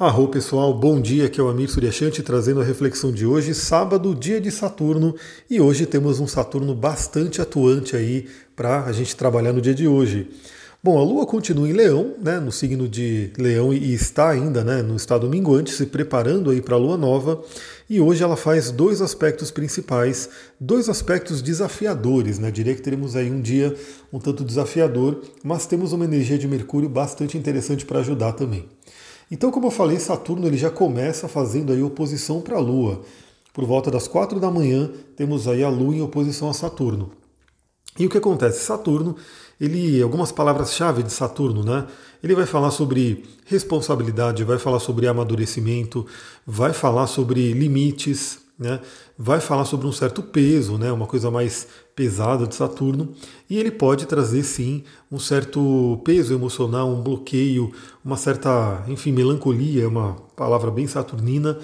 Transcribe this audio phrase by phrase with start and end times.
[0.00, 4.14] Arro pessoal, bom dia, aqui é o Amir Suryashanti trazendo a reflexão de hoje, sábado,
[4.14, 5.12] dia de Saturno,
[5.50, 9.88] e hoje temos um Saturno bastante atuante aí para a gente trabalhar no dia de
[9.88, 10.30] hoje.
[10.80, 14.82] Bom, a Lua continua em Leão, né, no signo de Leão e está ainda né,
[14.82, 17.42] no estado minguante, se preparando aí para a Lua Nova,
[17.90, 20.30] e hoje ela faz dois aspectos principais,
[20.60, 22.52] dois aspectos desafiadores, né?
[22.52, 23.74] Diria que teremos aí um dia
[24.12, 28.68] um tanto desafiador, mas temos uma energia de Mercúrio bastante interessante para ajudar também.
[29.30, 33.02] Então, como eu falei, Saturno ele já começa fazendo aí oposição para a Lua.
[33.52, 37.10] Por volta das quatro da manhã, temos aí a Lua em oposição a Saturno.
[37.98, 38.64] E o que acontece?
[38.64, 39.16] Saturno,
[39.60, 41.86] ele, algumas palavras-chave de Saturno, né?
[42.22, 46.06] Ele vai falar sobre responsabilidade, vai falar sobre amadurecimento,
[46.46, 48.80] vai falar sobre limites, né?
[49.16, 50.90] vai falar sobre um certo peso, né?
[50.90, 53.14] uma coisa mais pesada de Saturno,
[53.48, 57.72] e ele pode trazer sim um certo peso emocional, um bloqueio,
[58.04, 61.58] uma certa, enfim, melancolia, é uma palavra bem saturnina.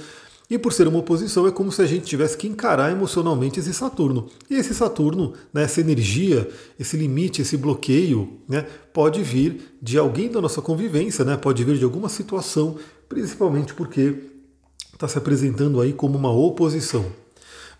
[0.48, 3.72] E por ser uma oposição, é como se a gente tivesse que encarar emocionalmente esse
[3.72, 4.28] Saturno.
[4.50, 10.30] E esse Saturno, né, essa energia, esse limite, esse bloqueio, né, pode vir de alguém
[10.30, 12.76] da nossa convivência, né, pode vir de alguma situação,
[13.08, 14.33] principalmente porque
[14.94, 17.06] está se apresentando aí como uma oposição.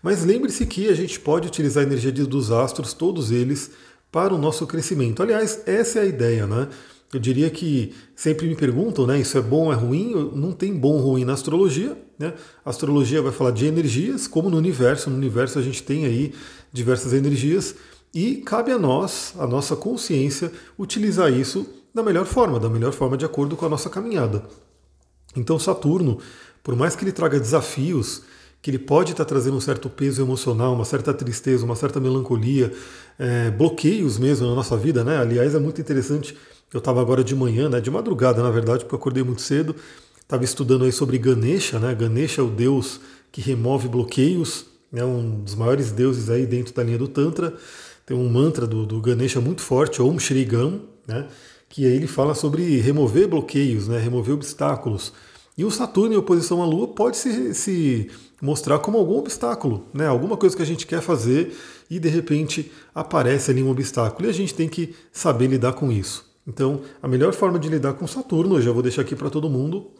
[0.01, 3.71] Mas lembre-se que a gente pode utilizar a energia dos astros, todos eles,
[4.11, 5.23] para o nosso crescimento.
[5.23, 6.69] Aliás, essa é a ideia, né?
[7.11, 9.19] Eu diria que sempre me perguntam, né?
[9.19, 10.31] Isso é bom é ruim?
[10.35, 12.33] Não tem bom ruim na astrologia, né?
[12.63, 15.09] A astrologia vai falar de energias, como no universo.
[15.09, 16.33] No universo a gente tem aí
[16.71, 17.75] diversas energias
[18.13, 23.17] e cabe a nós, a nossa consciência, utilizar isso da melhor forma, da melhor forma
[23.17, 24.43] de acordo com a nossa caminhada.
[25.35, 26.19] Então Saturno
[26.65, 28.23] por mais que ele traga desafios,
[28.59, 32.73] que ele pode estar trazendo um certo peso emocional, uma certa tristeza, uma certa melancolia,
[33.19, 35.19] é, bloqueios mesmo na nossa vida, né?
[35.19, 36.35] Aliás, é muito interessante.
[36.73, 39.75] Eu estava agora de manhã, né, de madrugada, na verdade, porque eu acordei muito cedo,
[40.19, 41.93] estava estudando aí sobre Ganesha, né?
[41.93, 42.99] Ganesha é o deus
[43.31, 47.53] que remove bloqueios, né, um dos maiores deuses aí dentro da linha do Tantra.
[48.07, 51.27] Tem um mantra do, do Ganesha muito forte, Om Shri Gam, né?
[51.69, 53.99] Que aí ele fala sobre remover bloqueios, né?
[53.99, 55.13] Remover obstáculos.
[55.57, 58.11] E o Saturno em oposição à Lua pode se, se
[58.41, 60.05] mostrar como algum obstáculo, né?
[60.05, 61.55] alguma coisa que a gente quer fazer
[61.89, 65.91] e de repente aparece ali um obstáculo e a gente tem que saber lidar com
[65.91, 66.29] isso.
[66.47, 69.49] Então, a melhor forma de lidar com Saturno, eu já vou deixar aqui para todo
[69.49, 69.91] mundo,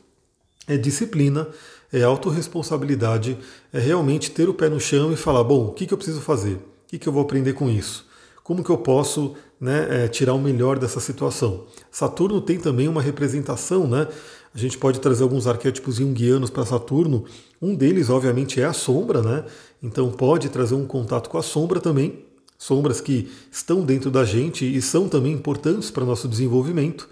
[0.68, 1.48] é disciplina,
[1.92, 3.38] é autorresponsabilidade,
[3.72, 6.22] é realmente ter o pé no chão e falar: bom, o que, que eu preciso
[6.22, 6.56] fazer?
[6.56, 8.06] O que, que eu vou aprender com isso?
[8.44, 11.66] Como que eu posso né, é, tirar o melhor dessa situação?
[11.90, 14.08] Saturno tem também uma representação, né?
[14.56, 17.26] A gente pode trazer alguns arquétipos junguianos para Saturno.
[17.62, 19.44] Um deles, obviamente, é a sombra, né?
[19.84, 22.24] Então pode trazer um contato com a sombra também.
[22.58, 27.10] Sombras que estão dentro da gente e são também importantes para nosso desenvolvimento.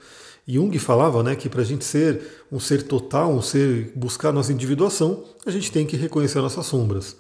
[0.48, 4.54] Jung falava né, que para a gente ser um ser total, um ser buscar nossa
[4.54, 7.18] individuação, a gente tem que reconhecer nossas sombras.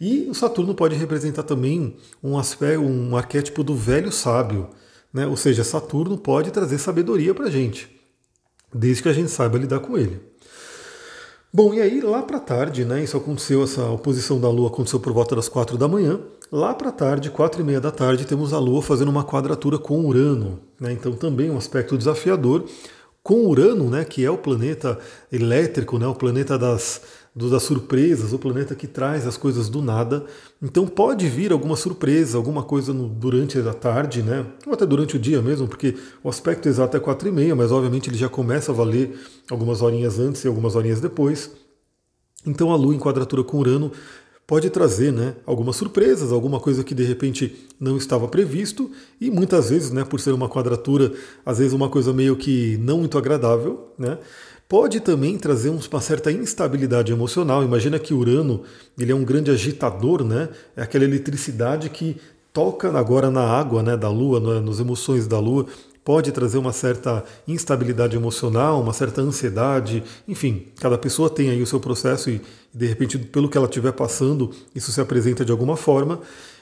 [0.00, 4.70] E o Saturno pode representar também um aspecto, um arquétipo do velho sábio,
[5.12, 5.26] né?
[5.26, 7.95] ou seja, Saturno pode trazer sabedoria para a gente
[8.76, 10.20] desde que a gente saiba lidar com ele.
[11.52, 13.02] Bom, e aí lá para tarde, né?
[13.02, 16.20] Isso aconteceu, essa oposição da Lua aconteceu por volta das quatro da manhã.
[16.52, 20.04] Lá para tarde, quatro e meia da tarde, temos a Lua fazendo uma quadratura com
[20.04, 20.60] Urano.
[20.78, 20.92] Né?
[20.92, 22.66] Então também um aspecto desafiador
[23.22, 24.04] com Urano, né?
[24.04, 24.98] Que é o planeta
[25.32, 26.06] elétrico, né?
[26.06, 27.00] O planeta das
[27.36, 30.24] das surpresas, o planeta que traz as coisas do nada.
[30.62, 34.46] Então pode vir alguma surpresa, alguma coisa no, durante a tarde, né?
[34.66, 35.94] ou até durante o dia mesmo, porque
[36.24, 39.20] o aspecto exato é 4 e meia, mas obviamente ele já começa a valer
[39.50, 41.50] algumas horinhas antes e algumas horinhas depois.
[42.46, 43.92] Então a Lua em quadratura com Urano
[44.46, 49.70] pode trazer né, algumas surpresas, alguma coisa que de repente não estava previsto, e muitas
[49.70, 51.12] vezes, né, por ser uma quadratura,
[51.44, 54.18] às vezes uma coisa meio que não muito agradável, né?
[54.68, 57.62] Pode também trazer uma certa instabilidade emocional.
[57.62, 58.62] Imagina que Urano
[58.98, 60.48] ele é um grande agitador, né?
[60.76, 62.16] É aquela eletricidade que
[62.52, 64.60] toca agora na água né, da Lua, é?
[64.60, 65.66] nas emoções da Lua,
[66.02, 71.66] pode trazer uma certa instabilidade emocional, uma certa ansiedade, enfim, cada pessoa tem aí o
[71.66, 72.40] seu processo e
[72.72, 76.20] de repente pelo que ela estiver passando, isso se apresenta de alguma forma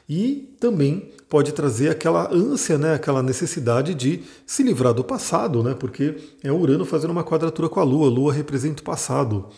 [0.09, 5.75] e também pode trazer aquela ânsia, né, aquela necessidade de se livrar do passado, né,
[5.75, 9.49] porque é Urano fazendo uma quadratura com a Lua, a Lua representa o passado.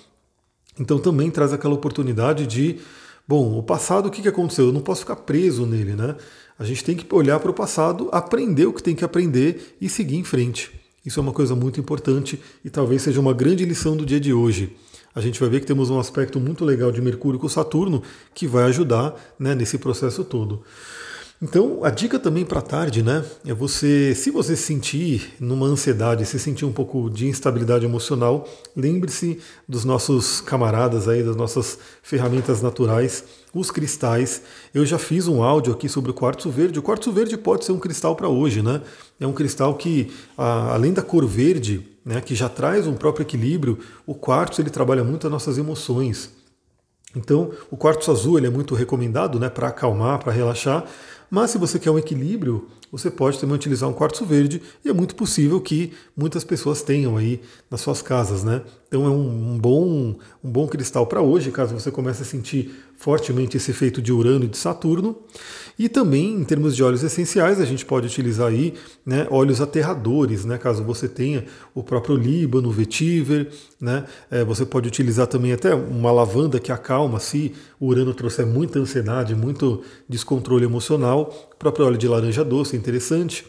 [0.79, 2.79] Então também traz aquela oportunidade de,
[3.27, 4.67] bom, o passado, o que, que aconteceu?
[4.67, 6.17] Eu não posso ficar preso nele, né?
[6.59, 9.89] A gente tem que olhar para o passado, aprender o que tem que aprender e
[9.89, 10.71] seguir em frente.
[11.05, 14.33] Isso é uma coisa muito importante e talvez seja uma grande lição do dia de
[14.33, 14.75] hoje
[15.17, 18.03] a gente vai ver que temos um aspecto muito legal de Mercúrio com Saturno
[18.35, 20.63] que vai ajudar né, nesse processo todo.
[21.41, 23.25] Então, a dica também para tarde, né?
[23.45, 28.49] É você, se você se sentir numa ansiedade, se sentir um pouco de instabilidade emocional,
[28.75, 33.25] lembre-se dos nossos camaradas aí, das nossas ferramentas naturais,
[33.55, 34.43] os cristais.
[34.73, 36.79] Eu já fiz um áudio aqui sobre o quartzo verde.
[36.79, 38.81] O quartzo verde pode ser um cristal para hoje, né?
[39.21, 43.81] É um cristal que, além da cor verde, né, que já traz um próprio equilíbrio,
[44.07, 46.31] o quartzo ele trabalha muito as nossas emoções.
[47.17, 50.85] Então, o quartzo azul ele é muito recomendado né, para acalmar, para relaxar,
[51.29, 54.93] mas se você quer um equilíbrio, você pode também utilizar um quartzo verde e é
[54.93, 58.63] muito possível que muitas pessoas tenham aí nas suas casas, né?
[58.87, 60.15] Então é um, bom,
[60.45, 64.45] um bom cristal para hoje, caso você comece a sentir fortemente esse efeito de Urano
[64.45, 65.17] e de Saturno.
[65.79, 68.73] E também, em termos de óleos essenciais, a gente pode utilizar aí
[69.05, 71.45] né, óleos aterradores, né, caso você tenha
[71.75, 76.73] o próprio líbano, o vetiver, né, é, você pode utilizar também até uma lavanda que
[76.73, 81.51] acalma se o Urano trouxer muita ansiedade, muito descontrole emocional.
[81.53, 83.45] O próprio óleo de laranja doce é interessante.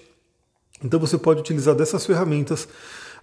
[0.83, 2.67] Então você pode utilizar dessas ferramentas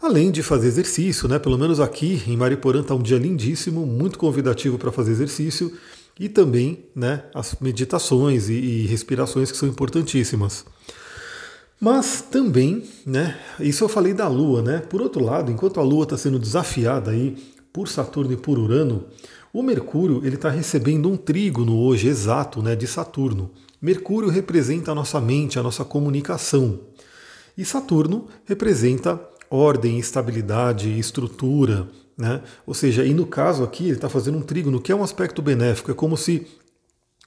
[0.03, 1.39] além de fazer exercício, né?
[1.39, 5.73] Pelo menos aqui em Mariporã está um dia lindíssimo, muito convidativo para fazer exercício
[6.19, 10.65] e também né, as meditações e, e respirações que são importantíssimas.
[11.81, 14.79] Mas também, né, isso eu falei da Lua, né?
[14.79, 17.37] Por outro lado, enquanto a Lua está sendo desafiada aí
[17.73, 19.07] por Saturno e por Urano,
[19.53, 23.51] o Mercúrio ele está recebendo um trígono hoje exato, né, de Saturno.
[23.83, 26.81] Mercúrio representa a nossa mente, a nossa comunicação,
[27.57, 29.21] e Saturno representa
[29.51, 32.43] ordem, estabilidade, estrutura, né?
[32.67, 35.43] Ou seja, e no caso aqui ele está fazendo um trígono, que é um aspecto
[35.43, 36.47] benéfico, é como se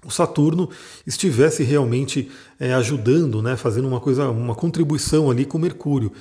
[0.05, 0.69] o Saturno
[1.05, 6.11] estivesse realmente é, ajudando, né, fazendo uma coisa, uma contribuição ali com Mercúrio.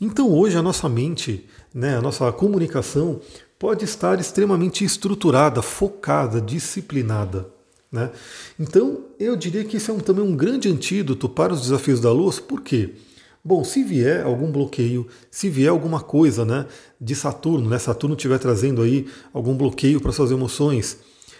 [0.00, 3.20] Então hoje a nossa mente, né, a nossa comunicação
[3.58, 7.46] pode estar extremamente estruturada, focada, disciplinada.
[7.92, 8.10] Né?
[8.58, 12.10] Então eu diria que isso é um, também um grande antídoto para os desafios da
[12.10, 12.94] luz, por quê?
[13.42, 16.66] Bom, se vier algum bloqueio, se vier alguma coisa né,
[17.00, 20.98] de Saturno, né, Saturno estiver trazendo aí algum bloqueio para suas emoções,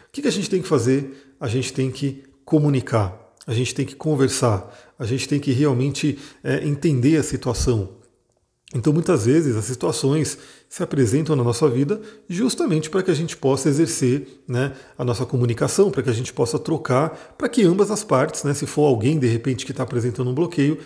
[0.08, 1.34] o que, que a gente tem que fazer?
[1.38, 6.18] A gente tem que comunicar, a gente tem que conversar, a gente tem que realmente
[6.42, 8.00] é, entender a situação.
[8.74, 10.38] Então, muitas vezes, as situações
[10.68, 15.26] se apresentam na nossa vida justamente para que a gente possa exercer né, a nossa
[15.26, 18.86] comunicação, para que a gente possa trocar, para que ambas as partes, né, se for
[18.86, 20.78] alguém de repente que está apresentando um bloqueio,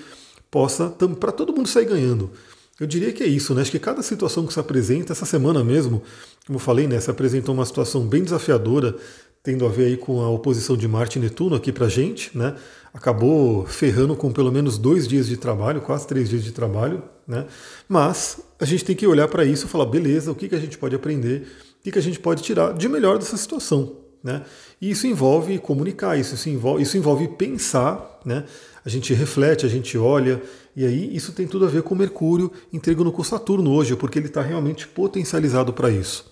[0.55, 2.31] possa, para todo mundo sair ganhando.
[2.79, 3.62] Eu diria que é isso, né?
[3.62, 6.01] Acho que cada situação que se apresenta, essa semana mesmo,
[6.47, 8.95] como eu falei, né, se apresentou uma situação bem desafiadora,
[9.43, 12.55] tendo a ver aí com a oposição de Marte e Netuno aqui para gente, né?
[12.93, 17.47] Acabou ferrando com pelo menos dois dias de trabalho, quase três dias de trabalho, né?
[17.89, 20.61] Mas a gente tem que olhar para isso e falar, beleza, o que, que a
[20.61, 21.49] gente pode aprender,
[21.81, 24.43] o que, que a gente pode tirar de melhor dessa situação, né?
[24.81, 28.44] E isso envolve comunicar, isso, isso, envolve, isso envolve pensar, né?
[28.85, 30.43] a gente reflete, a gente olha,
[30.76, 34.26] e aí isso tem tudo a ver com Mercúrio entregando com Saturno hoje, porque ele
[34.26, 36.31] está realmente potencializado para isso.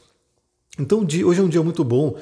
[0.79, 2.17] Então hoje é um dia muito bom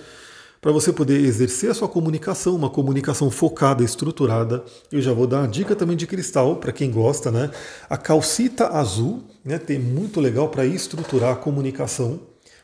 [0.61, 4.63] para você poder exercer a sua comunicação, uma comunicação focada, estruturada.
[4.93, 7.51] Eu já vou dar uma dica também de cristal para quem gosta, né?
[7.89, 9.59] A calcita azul, né?
[9.59, 12.21] Tem muito legal para estruturar a comunicação.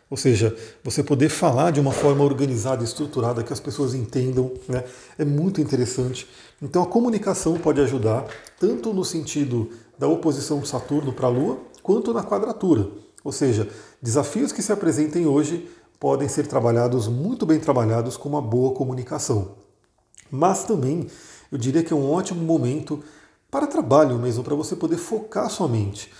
[0.08, 4.84] Ou seja, você poder falar de uma forma organizada, estruturada, que as pessoas entendam, né?
[5.18, 6.28] é muito interessante.
[6.62, 8.24] Então a comunicação pode ajudar,
[8.58, 9.68] tanto no sentido
[9.98, 12.88] da oposição de Saturno para a Lua, quanto na quadratura.
[13.24, 13.68] Ou seja,
[14.00, 15.68] desafios que se apresentem hoje
[15.98, 19.56] podem ser trabalhados, muito bem trabalhados, com uma boa comunicação.
[20.30, 21.08] Mas também
[21.50, 23.02] eu diria que é um ótimo momento
[23.50, 26.12] para trabalho mesmo, para você poder focar sua mente.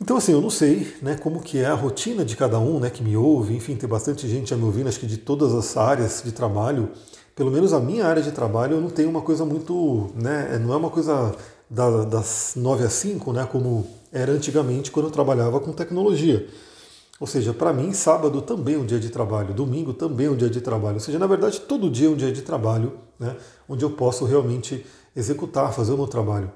[0.00, 2.90] Então, assim, eu não sei né, como que é a rotina de cada um né,
[2.90, 5.76] que me ouve, enfim, tem bastante gente a me ouvindo, acho que de todas as
[5.76, 6.90] áreas de trabalho.
[7.34, 10.10] Pelo menos a minha área de trabalho, eu não tenho uma coisa muito.
[10.14, 11.34] Né, não é uma coisa
[11.70, 16.46] da, das 9 às 5, né, como era antigamente quando eu trabalhava com tecnologia.
[17.20, 20.36] Ou seja, para mim, sábado também é um dia de trabalho, domingo também é um
[20.36, 20.94] dia de trabalho.
[20.94, 23.36] Ou seja, na verdade, todo dia é um dia de trabalho, né,
[23.68, 24.84] onde eu posso realmente
[25.14, 26.52] executar, fazer o meu trabalho.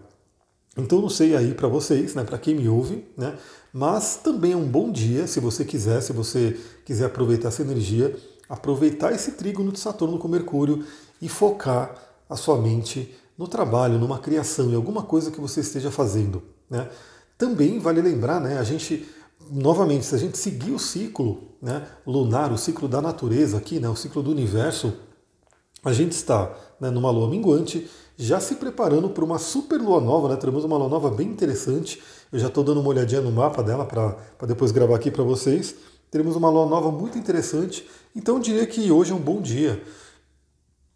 [0.78, 3.37] Então não sei aí para vocês, né, para quem me ouve, né,
[3.73, 8.16] mas também é um bom dia, se você quiser, se você quiser aproveitar essa energia,
[8.49, 10.85] aproveitar esse trígono de Saturno com Mercúrio
[11.20, 11.94] e focar
[12.30, 16.42] a sua mente no trabalho, numa criação, em alguma coisa que você esteja fazendo.
[16.70, 16.88] Né.
[17.37, 19.06] Também vale lembrar, né, a gente,
[19.50, 23.88] novamente, se a gente seguir o ciclo né, lunar, o ciclo da natureza aqui, né,
[23.88, 24.94] o ciclo do universo,
[25.85, 27.88] a gente está né, numa lua minguante
[28.21, 30.37] já se preparando para uma super lua nova, né?
[30.37, 32.03] Teremos uma lua nova bem interessante.
[32.33, 35.77] Eu já estou dando uma olhadinha no mapa dela para depois gravar aqui para vocês.
[36.11, 37.89] Teremos uma lua nova muito interessante.
[38.17, 39.81] Então eu diria que hoje é um bom dia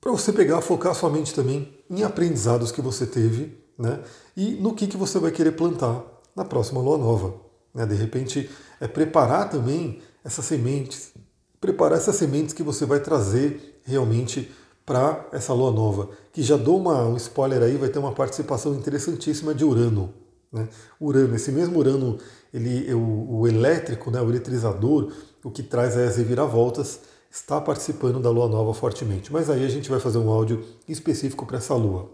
[0.00, 4.00] para você pegar, focar sua mente também em aprendizados que você teve, né?
[4.36, 6.02] E no que, que você vai querer plantar
[6.34, 7.34] na próxima lua nova.
[7.72, 7.86] Né?
[7.86, 8.50] De repente,
[8.80, 11.12] é preparar também essas sementes,
[11.60, 14.50] preparar essas sementes que você vai trazer realmente
[14.84, 16.10] para essa lua nova.
[16.32, 20.12] Que já dou uma, um spoiler aí, vai ter uma participação interessantíssima de Urano.
[20.52, 20.68] Né?
[21.00, 22.18] Urano, esse mesmo Urano,
[22.52, 25.12] ele, o, o elétrico, né, o eletrizador,
[25.42, 29.32] o que traz as reviravoltas, está participando da lua nova fortemente.
[29.32, 32.10] Mas aí a gente vai fazer um áudio específico para essa lua.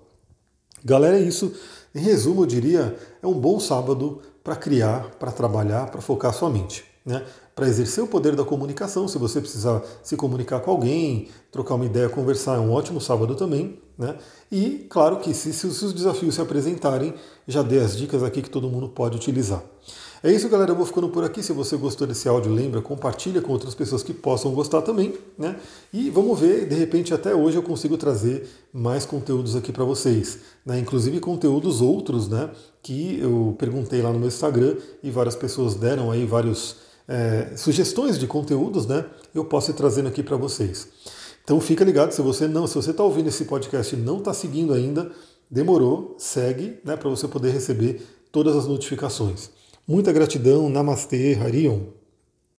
[0.85, 1.53] Galera, é isso.
[1.95, 6.49] Em resumo, eu diria, é um bom sábado para criar, para trabalhar, para focar sua
[6.49, 6.85] mente.
[7.09, 7.25] Né?
[7.55, 11.87] Para exercer o poder da comunicação, se você precisar se comunicar com alguém, trocar uma
[11.87, 13.81] ideia, conversar, é um ótimo sábado também.
[13.97, 14.15] Né?
[14.53, 17.15] E claro que se, se os desafios se apresentarem,
[17.47, 19.65] já dei as dicas aqui que todo mundo pode utilizar.
[20.23, 20.73] É isso, galera.
[20.73, 21.43] Eu vou ficando por aqui.
[21.43, 25.57] Se você gostou desse áudio, lembra, compartilha com outras pessoas que possam gostar também, né?
[25.91, 30.41] E vamos ver, de repente, até hoje eu consigo trazer mais conteúdos aqui para vocês,
[30.67, 30.79] né?
[30.79, 32.51] Inclusive conteúdos outros, né?
[32.83, 38.19] Que eu perguntei lá no meu Instagram e várias pessoas deram aí vários é, sugestões
[38.19, 39.07] de conteúdos, né?
[39.35, 40.89] Eu posso ir trazendo aqui para vocês.
[41.43, 44.35] Então fica ligado, se você não, se você está ouvindo esse podcast e não está
[44.35, 45.11] seguindo ainda,
[45.51, 46.97] demorou, segue, né?
[46.97, 49.51] Para você poder receber todas as notificações.
[49.87, 51.98] Muita gratidão, Namastê, Harion.